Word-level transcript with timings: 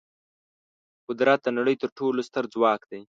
قدرت 1.07 1.39
د 1.43 1.47
نړۍ 1.57 1.75
تر 1.81 1.89
ټولو 1.97 2.19
ستر 2.27 2.43
ځواک 2.53 2.81
دی. 2.91 3.01